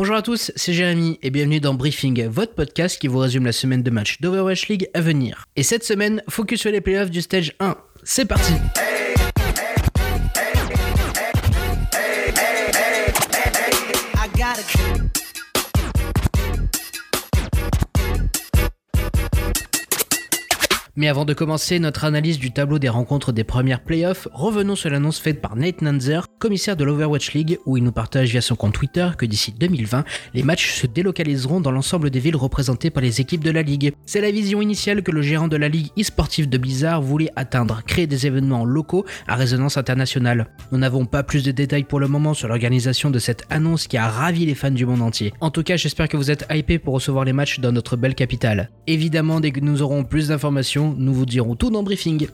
Bonjour 0.00 0.16
à 0.16 0.22
tous, 0.22 0.50
c'est 0.56 0.72
Jérémy 0.72 1.18
et 1.22 1.28
bienvenue 1.28 1.60
dans 1.60 1.74
Briefing, 1.74 2.26
votre 2.26 2.54
podcast 2.54 2.98
qui 2.98 3.06
vous 3.06 3.18
résume 3.18 3.44
la 3.44 3.52
semaine 3.52 3.82
de 3.82 3.90
match 3.90 4.18
d'Overwatch 4.22 4.68
League 4.68 4.88
à 4.94 5.02
venir. 5.02 5.44
Et 5.56 5.62
cette 5.62 5.84
semaine, 5.84 6.22
focus 6.26 6.60
sur 6.60 6.70
les 6.70 6.80
playoffs 6.80 7.10
du 7.10 7.20
stage 7.20 7.52
1. 7.60 7.76
C'est 8.02 8.24
parti 8.24 8.54
Mais 20.96 21.08
avant 21.08 21.24
de 21.24 21.32
commencer 21.32 21.78
notre 21.78 22.04
analyse 22.04 22.38
du 22.38 22.52
tableau 22.52 22.78
des 22.78 22.88
rencontres 22.88 23.32
des 23.32 23.44
premières 23.44 23.82
playoffs, 23.82 24.28
revenons 24.32 24.76
sur 24.76 24.90
l'annonce 24.90 25.18
faite 25.18 25.40
par 25.40 25.56
Nate 25.56 25.80
Nanzer, 25.80 26.26
commissaire 26.40 26.74
de 26.74 26.82
l'Overwatch 26.82 27.34
League, 27.34 27.58
où 27.66 27.76
il 27.76 27.84
nous 27.84 27.92
partage 27.92 28.30
via 28.30 28.40
son 28.40 28.56
compte 28.56 28.72
Twitter 28.72 29.10
que 29.16 29.26
d'ici 29.26 29.52
2020, 29.52 30.04
les 30.34 30.42
matchs 30.42 30.72
se 30.72 30.86
délocaliseront 30.88 31.60
dans 31.60 31.70
l'ensemble 31.70 32.10
des 32.10 32.18
villes 32.18 32.34
représentées 32.34 32.90
par 32.90 33.02
les 33.02 33.20
équipes 33.20 33.44
de 33.44 33.50
la 33.50 33.62
Ligue. 33.62 33.92
C'est 34.06 34.20
la 34.20 34.30
vision 34.30 34.60
initiale 34.62 35.02
que 35.02 35.12
le 35.12 35.22
gérant 35.22 35.46
de 35.46 35.56
la 35.56 35.68
Ligue 35.68 35.90
e-sportive 35.98 36.48
de 36.48 36.58
Blizzard 36.58 37.02
voulait 37.02 37.30
atteindre, 37.36 37.82
créer 37.86 38.06
des 38.06 38.26
événements 38.26 38.64
locaux 38.64 39.04
à 39.28 39.36
résonance 39.36 39.76
internationale. 39.76 40.48
Nous 40.72 40.78
n'avons 40.78 41.04
pas 41.04 41.22
plus 41.22 41.44
de 41.44 41.52
détails 41.52 41.84
pour 41.84 42.00
le 42.00 42.08
moment 42.08 42.34
sur 42.34 42.48
l'organisation 42.48 43.10
de 43.10 43.18
cette 43.18 43.44
annonce 43.50 43.86
qui 43.86 43.98
a 43.98 44.08
ravi 44.08 44.46
les 44.46 44.54
fans 44.54 44.70
du 44.70 44.86
monde 44.86 45.02
entier. 45.02 45.34
En 45.40 45.50
tout 45.50 45.62
cas, 45.62 45.76
j'espère 45.76 46.08
que 46.08 46.16
vous 46.16 46.30
êtes 46.30 46.46
hypés 46.50 46.78
pour 46.78 46.94
recevoir 46.94 47.24
les 47.24 47.34
matchs 47.34 47.60
dans 47.60 47.72
notre 47.72 47.96
belle 47.96 48.14
capitale. 48.14 48.70
Évidemment, 48.86 49.40
dès 49.40 49.52
que 49.52 49.60
nous 49.60 49.82
aurons 49.82 50.04
plus 50.04 50.28
d'informations, 50.28 50.94
nous 50.96 51.12
vous 51.12 51.26
dirons 51.26 51.54
tout 51.54 51.70
dans 51.70 51.80
le 51.80 51.84
briefing. 51.84 52.28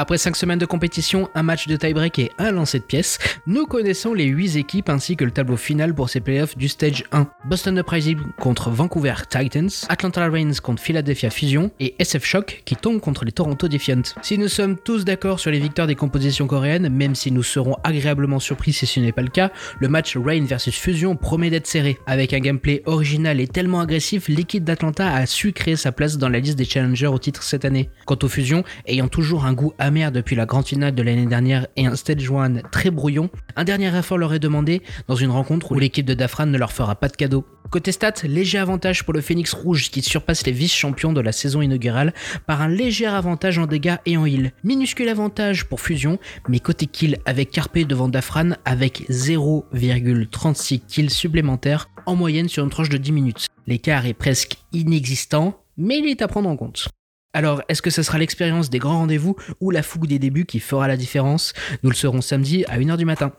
Après 0.00 0.16
5 0.16 0.36
semaines 0.36 0.60
de 0.60 0.64
compétition, 0.64 1.28
un 1.34 1.42
match 1.42 1.66
de 1.66 1.74
tie-break 1.74 2.20
et 2.20 2.30
un 2.38 2.52
lancer 2.52 2.78
de 2.78 2.84
pièces, 2.84 3.18
nous 3.48 3.66
connaissons 3.66 4.14
les 4.14 4.26
8 4.26 4.54
équipes 4.54 4.90
ainsi 4.90 5.16
que 5.16 5.24
le 5.24 5.32
tableau 5.32 5.56
final 5.56 5.92
pour 5.92 6.08
ces 6.08 6.20
playoffs 6.20 6.56
du 6.56 6.68
Stage 6.68 7.02
1. 7.10 7.26
Boston 7.46 7.76
Uprising 7.78 8.16
contre 8.38 8.70
Vancouver 8.70 9.14
Titans, 9.28 9.68
Atlanta 9.88 10.28
Reigns 10.28 10.60
contre 10.62 10.80
Philadelphia 10.80 11.30
Fusion 11.30 11.72
et 11.80 11.96
SF 11.98 12.24
Shock 12.24 12.62
qui 12.64 12.76
tombe 12.76 13.00
contre 13.00 13.24
les 13.24 13.32
Toronto 13.32 13.66
Defiant. 13.66 14.02
Si 14.22 14.38
nous 14.38 14.46
sommes 14.46 14.76
tous 14.76 15.04
d'accord 15.04 15.40
sur 15.40 15.50
les 15.50 15.58
victoires 15.58 15.88
des 15.88 15.96
compositions 15.96 16.46
coréennes, 16.46 16.90
même 16.90 17.16
si 17.16 17.32
nous 17.32 17.42
serons 17.42 17.74
agréablement 17.82 18.38
surpris 18.38 18.72
si 18.72 18.86
ce 18.86 19.00
n'est 19.00 19.10
pas 19.10 19.22
le 19.22 19.30
cas, 19.30 19.50
le 19.80 19.88
match 19.88 20.16
Reign 20.16 20.46
vs 20.46 20.70
Fusion 20.70 21.16
promet 21.16 21.50
d'être 21.50 21.66
serré. 21.66 21.98
Avec 22.06 22.32
un 22.34 22.38
gameplay 22.38 22.84
original 22.86 23.40
et 23.40 23.48
tellement 23.48 23.80
agressif, 23.80 24.28
l'équipe 24.28 24.62
d'Atlanta 24.62 25.12
a 25.12 25.26
su 25.26 25.52
créer 25.52 25.74
sa 25.74 25.90
place 25.90 26.18
dans 26.18 26.28
la 26.28 26.38
liste 26.38 26.56
des 26.56 26.64
challengers 26.64 27.08
au 27.08 27.18
titre 27.18 27.42
cette 27.42 27.64
année. 27.64 27.90
Quant 28.06 28.18
aux 28.22 28.28
Fusions, 28.28 28.62
ayant 28.86 29.08
toujours 29.08 29.44
un 29.44 29.54
goût 29.54 29.72
depuis 29.88 30.36
la 30.36 30.44
grande 30.44 30.66
finale 30.66 30.94
de 30.94 31.02
l'année 31.02 31.26
dernière 31.26 31.66
et 31.76 31.86
un 31.86 31.96
stage 31.96 32.30
1 32.30 32.68
très 32.70 32.90
brouillon, 32.90 33.30
un 33.56 33.64
dernier 33.64 33.96
effort 33.96 34.18
leur 34.18 34.34
est 34.34 34.38
demandé 34.38 34.82
dans 35.06 35.14
une 35.14 35.30
rencontre 35.30 35.72
où 35.72 35.78
l'équipe 35.78 36.04
de 36.04 36.12
Dafran 36.12 36.46
ne 36.46 36.58
leur 36.58 36.72
fera 36.72 36.94
pas 36.94 37.08
de 37.08 37.16
cadeau. 37.16 37.46
Côté 37.70 37.90
stats, 37.90 38.12
léger 38.24 38.58
avantage 38.58 39.04
pour 39.04 39.14
le 39.14 39.22
Phoenix 39.22 39.54
Rouge 39.54 39.90
qui 39.90 40.02
surpasse 40.02 40.46
les 40.46 40.52
vice-champions 40.52 41.12
de 41.12 41.20
la 41.22 41.32
saison 41.32 41.62
inaugurale 41.62 42.12
par 42.46 42.60
un 42.60 42.68
léger 42.68 43.06
avantage 43.06 43.58
en 43.58 43.66
dégâts 43.66 43.96
et 44.04 44.16
en 44.18 44.26
heal. 44.26 44.52
Minuscule 44.62 45.08
avantage 45.08 45.64
pour 45.64 45.80
Fusion, 45.80 46.18
mais 46.48 46.60
côté 46.60 46.86
kill 46.86 47.16
avec 47.24 47.50
Carpe 47.50 47.78
devant 47.78 48.08
Dafran 48.08 48.50
avec 48.66 49.08
0,36 49.08 50.80
kills 50.86 51.10
supplémentaires 51.10 51.88
en 52.04 52.14
moyenne 52.14 52.48
sur 52.48 52.62
une 52.62 52.70
tranche 52.70 52.90
de 52.90 52.98
10 52.98 53.12
minutes. 53.12 53.46
L'écart 53.66 54.04
est 54.04 54.14
presque 54.14 54.56
inexistant, 54.72 55.62
mais 55.78 55.98
il 55.98 56.06
est 56.06 56.22
à 56.22 56.28
prendre 56.28 56.48
en 56.50 56.56
compte. 56.56 56.88
Alors, 57.34 57.62
est-ce 57.68 57.82
que 57.82 57.90
ce 57.90 58.02
sera 58.02 58.18
l'expérience 58.18 58.70
des 58.70 58.78
grands 58.78 58.98
rendez-vous 58.98 59.36
ou 59.60 59.70
la 59.70 59.82
fougue 59.82 60.06
des 60.06 60.18
débuts 60.18 60.46
qui 60.46 60.60
fera 60.60 60.88
la 60.88 60.96
différence? 60.96 61.52
Nous 61.82 61.90
le 61.90 61.96
saurons 61.96 62.22
samedi 62.22 62.64
à 62.66 62.78
1h 62.78 62.96
du 62.96 63.04
matin. 63.04 63.32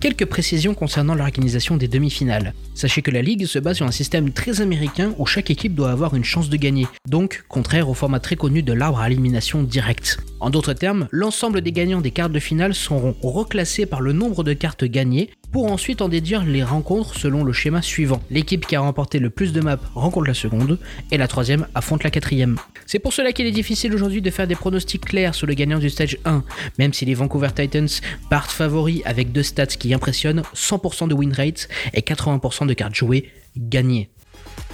Quelques 0.00 0.26
précisions 0.26 0.74
concernant 0.74 1.16
l'organisation 1.16 1.76
des 1.76 1.88
demi-finales. 1.88 2.54
Sachez 2.74 3.02
que 3.02 3.10
la 3.10 3.20
ligue 3.20 3.46
se 3.46 3.58
base 3.58 3.78
sur 3.78 3.86
un 3.86 3.90
système 3.90 4.30
très 4.30 4.60
américain 4.60 5.12
où 5.18 5.26
chaque 5.26 5.50
équipe 5.50 5.74
doit 5.74 5.90
avoir 5.90 6.14
une 6.14 6.22
chance 6.22 6.48
de 6.48 6.56
gagner, 6.56 6.86
donc 7.08 7.44
contraire 7.48 7.88
au 7.88 7.94
format 7.94 8.20
très 8.20 8.36
connu 8.36 8.62
de 8.62 8.72
l'arbre 8.72 9.00
à 9.00 9.10
élimination 9.10 9.64
directe. 9.64 10.20
En 10.38 10.50
d'autres 10.50 10.72
termes, 10.72 11.08
l'ensemble 11.10 11.62
des 11.62 11.72
gagnants 11.72 12.00
des 12.00 12.12
cartes 12.12 12.30
de 12.30 12.38
finale 12.38 12.74
seront 12.74 13.16
reclassés 13.22 13.86
par 13.86 14.00
le 14.00 14.12
nombre 14.12 14.44
de 14.44 14.52
cartes 14.52 14.84
gagnées 14.84 15.30
pour 15.52 15.70
ensuite 15.70 16.02
en 16.02 16.08
déduire 16.08 16.44
les 16.44 16.62
rencontres 16.62 17.14
selon 17.16 17.44
le 17.44 17.52
schéma 17.52 17.82
suivant. 17.82 18.20
L'équipe 18.30 18.66
qui 18.66 18.76
a 18.76 18.80
remporté 18.80 19.18
le 19.18 19.30
plus 19.30 19.52
de 19.52 19.60
maps 19.60 19.78
rencontre 19.94 20.26
la 20.26 20.34
seconde 20.34 20.78
et 21.10 21.18
la 21.18 21.28
troisième 21.28 21.66
affronte 21.74 22.04
la 22.04 22.10
quatrième. 22.10 22.56
C'est 22.86 22.98
pour 22.98 23.12
cela 23.12 23.32
qu'il 23.32 23.46
est 23.46 23.52
difficile 23.52 23.94
aujourd'hui 23.94 24.22
de 24.22 24.30
faire 24.30 24.46
des 24.46 24.54
pronostics 24.54 25.04
clairs 25.04 25.34
sur 25.34 25.46
le 25.46 25.54
gagnant 25.54 25.78
du 25.78 25.90
stage 25.90 26.18
1, 26.24 26.42
même 26.78 26.92
si 26.92 27.04
les 27.04 27.14
Vancouver 27.14 27.48
Titans 27.54 27.88
partent 28.30 28.50
favoris 28.50 29.02
avec 29.04 29.32
deux 29.32 29.42
stats 29.42 29.66
qui 29.66 29.92
impressionnent 29.94 30.42
100% 30.54 31.08
de 31.08 31.14
win 31.14 31.32
rate 31.32 31.68
et 31.94 32.00
80% 32.00 32.66
de 32.66 32.74
cartes 32.74 32.94
jouées 32.94 33.30
gagnées. 33.56 34.10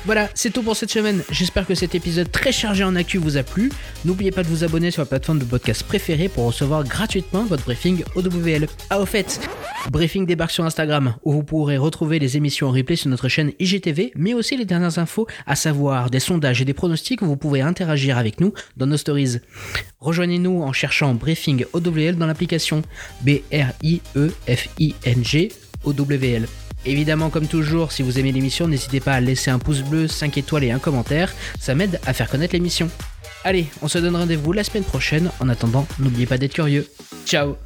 Voilà, 0.05 0.29
c'est 0.35 0.51
tout 0.51 0.63
pour 0.63 0.77
cette 0.77 0.91
semaine. 0.91 1.23
J'espère 1.31 1.67
que 1.67 1.75
cet 1.75 1.95
épisode 1.95 2.31
très 2.31 2.53
chargé 2.53 2.85
en 2.85 2.95
actu 2.95 3.19
vous 3.19 3.37
a 3.37 3.43
plu. 3.43 3.71
N'oubliez 4.05 4.31
pas 4.31 4.43
de 4.43 4.49
vous 4.49 4.63
abonner 4.63 4.91
sur 4.91 5.03
la 5.03 5.07
plateforme 5.07 5.39
de 5.39 5.45
podcast 5.45 5.83
préférée 5.83 6.29
pour 6.29 6.45
recevoir 6.45 6.85
gratuitement 6.85 7.45
votre 7.45 7.65
briefing 7.65 8.05
OWL. 8.15 8.67
Ah, 8.91 9.01
au 9.01 9.07
fait, 9.07 9.41
Briefing 9.91 10.27
débarque 10.27 10.51
sur 10.51 10.65
Instagram 10.65 11.15
où 11.25 11.33
vous 11.33 11.43
pourrez 11.43 11.77
retrouver 11.77 12.19
les 12.19 12.37
émissions 12.37 12.69
en 12.69 12.73
replay 12.73 12.97
sur 12.97 13.09
notre 13.11 13.29
chaîne 13.29 13.53
IGTV, 13.59 14.13
mais 14.17 14.35
aussi 14.35 14.57
les 14.57 14.65
dernières 14.65 14.99
infos, 14.99 15.27
à 15.47 15.57
savoir 15.57 16.11
des 16.11 16.21
sondages 16.21 16.61
et 16.61 16.65
des 16.65 16.75
pronostics 16.75 17.23
où 17.23 17.27
vous 17.27 17.37
pouvez 17.37 17.61
interagir 17.61 18.19
avec 18.19 18.41
nous 18.41 18.53
dans 18.77 18.87
nos 18.87 18.97
stories. 18.97 19.39
Rejoignez-nous 20.01 20.63
en 20.63 20.73
cherchant 20.73 21.15
Briefing 21.15 21.65
OWL 21.73 22.17
dans 22.17 22.27
l'application 22.27 22.83
B-R-I-E-F-I-N-G 23.23 23.93
OWL. 25.85 26.47
Évidemment, 26.87 27.31
comme 27.31 27.47
toujours, 27.47 27.93
si 27.93 28.03
vous 28.03 28.19
aimez 28.19 28.33
l'émission, 28.33 28.69
n'hésitez 28.69 29.01
pas 29.01 29.15
à 29.15 29.21
laisser 29.21 29.51
un 29.51 29.59
pouce 29.59 29.81
bleu, 29.81 30.07
5 30.07 30.37
étoiles 30.37 30.65
et 30.65 30.71
un 30.71 30.79
commentaire, 30.79 31.33
ça 31.59 31.75
m'aide 31.75 31.99
à 32.07 32.13
faire 32.13 32.29
connaître 32.29 32.55
l'émission. 32.55 32.91
Allez, 33.43 33.67
on 33.83 33.89
se 33.89 33.99
donne 33.99 34.17
rendez-vous 34.17 34.53
la 34.53 34.65
semaine 34.65 34.85
prochaine, 34.85 35.31
en 35.41 35.49
attendant, 35.49 35.87
n'oubliez 35.99 36.27
pas 36.27 36.39
d'être 36.39 36.55
curieux. 36.55 36.87
Ciao 37.27 37.57